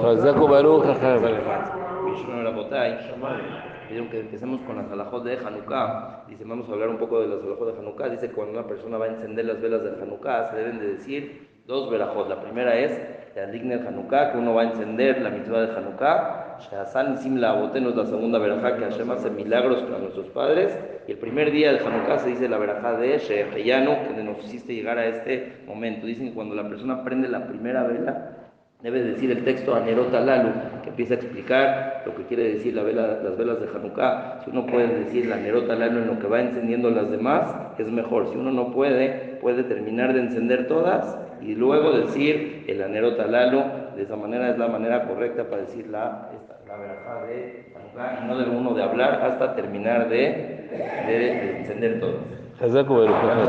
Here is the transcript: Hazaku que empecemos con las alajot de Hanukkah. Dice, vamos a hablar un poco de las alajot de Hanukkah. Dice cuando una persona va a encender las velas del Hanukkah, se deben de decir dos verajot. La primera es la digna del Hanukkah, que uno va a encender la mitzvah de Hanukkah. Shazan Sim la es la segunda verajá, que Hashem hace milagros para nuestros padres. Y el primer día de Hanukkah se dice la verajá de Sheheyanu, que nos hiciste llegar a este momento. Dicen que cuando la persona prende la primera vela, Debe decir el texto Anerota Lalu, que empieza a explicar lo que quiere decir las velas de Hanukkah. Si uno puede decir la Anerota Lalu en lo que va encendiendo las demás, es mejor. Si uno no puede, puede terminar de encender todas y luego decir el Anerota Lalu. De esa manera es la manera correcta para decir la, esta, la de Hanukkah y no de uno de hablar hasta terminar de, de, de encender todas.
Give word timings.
Hazaku 0.00 0.48
que 4.10 4.20
empecemos 4.20 4.60
con 4.62 4.76
las 4.76 4.90
alajot 4.90 5.24
de 5.24 5.36
Hanukkah. 5.36 6.24
Dice, 6.26 6.44
vamos 6.44 6.68
a 6.68 6.72
hablar 6.72 6.88
un 6.88 6.96
poco 6.96 7.20
de 7.20 7.28
las 7.28 7.42
alajot 7.42 7.74
de 7.74 7.78
Hanukkah. 7.80 8.08
Dice 8.08 8.32
cuando 8.32 8.58
una 8.58 8.66
persona 8.66 8.96
va 8.96 9.04
a 9.04 9.08
encender 9.08 9.44
las 9.44 9.60
velas 9.60 9.82
del 9.82 10.00
Hanukkah, 10.00 10.50
se 10.50 10.56
deben 10.56 10.78
de 10.78 10.86
decir 10.94 11.48
dos 11.66 11.90
verajot. 11.90 12.28
La 12.30 12.40
primera 12.40 12.76
es 12.76 12.98
la 13.36 13.46
digna 13.46 13.76
del 13.76 13.86
Hanukkah, 13.86 14.32
que 14.32 14.38
uno 14.38 14.54
va 14.54 14.62
a 14.62 14.64
encender 14.70 15.20
la 15.20 15.30
mitzvah 15.30 15.60
de 15.60 15.76
Hanukkah. 15.76 16.58
Shazan 16.60 17.18
Sim 17.18 17.36
la 17.36 17.62
es 17.62 17.96
la 17.96 18.06
segunda 18.06 18.38
verajá, 18.38 18.76
que 18.76 18.84
Hashem 18.84 19.10
hace 19.10 19.28
milagros 19.28 19.82
para 19.82 19.98
nuestros 19.98 20.28
padres. 20.28 20.78
Y 21.06 21.12
el 21.12 21.18
primer 21.18 21.50
día 21.50 21.72
de 21.72 21.80
Hanukkah 21.80 22.20
se 22.20 22.30
dice 22.30 22.48
la 22.48 22.56
verajá 22.56 22.94
de 22.94 23.18
Sheheyanu, 23.18 24.14
que 24.16 24.22
nos 24.22 24.38
hiciste 24.44 24.74
llegar 24.74 24.96
a 24.96 25.04
este 25.06 25.62
momento. 25.66 26.06
Dicen 26.06 26.28
que 26.28 26.34
cuando 26.34 26.54
la 26.54 26.66
persona 26.66 27.04
prende 27.04 27.28
la 27.28 27.46
primera 27.46 27.82
vela, 27.82 28.39
Debe 28.82 29.02
decir 29.02 29.30
el 29.30 29.44
texto 29.44 29.74
Anerota 29.74 30.20
Lalu, 30.20 30.52
que 30.82 30.88
empieza 30.88 31.12
a 31.12 31.16
explicar 31.18 32.02
lo 32.06 32.14
que 32.14 32.24
quiere 32.24 32.44
decir 32.44 32.74
las 32.74 32.86
velas 33.36 33.60
de 33.60 33.68
Hanukkah. 33.74 34.40
Si 34.42 34.50
uno 34.50 34.64
puede 34.64 34.88
decir 35.00 35.26
la 35.26 35.36
Anerota 35.36 35.74
Lalu 35.74 35.98
en 35.98 36.06
lo 36.06 36.18
que 36.18 36.26
va 36.26 36.40
encendiendo 36.40 36.88
las 36.90 37.10
demás, 37.10 37.54
es 37.78 37.90
mejor. 37.90 38.28
Si 38.28 38.38
uno 38.38 38.50
no 38.50 38.72
puede, 38.72 39.38
puede 39.42 39.64
terminar 39.64 40.14
de 40.14 40.20
encender 40.20 40.66
todas 40.66 41.18
y 41.42 41.54
luego 41.54 41.92
decir 41.92 42.64
el 42.68 42.82
Anerota 42.82 43.26
Lalu. 43.26 43.62
De 43.96 44.02
esa 44.04 44.16
manera 44.16 44.48
es 44.48 44.56
la 44.56 44.68
manera 44.68 45.06
correcta 45.06 45.44
para 45.44 45.60
decir 45.62 45.86
la, 45.88 46.30
esta, 46.34 46.58
la 46.66 46.78
de 47.26 47.66
Hanukkah 47.76 48.24
y 48.24 48.28
no 48.28 48.38
de 48.38 48.48
uno 48.48 48.72
de 48.72 48.82
hablar 48.82 49.20
hasta 49.22 49.54
terminar 49.54 50.08
de, 50.08 50.68
de, 51.06 51.18
de 51.18 51.58
encender 51.58 52.00
todas. 52.00 52.22